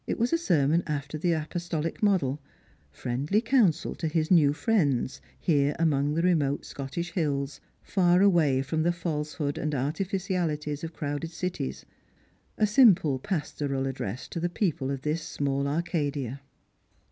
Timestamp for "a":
0.33-0.37, 12.57-12.65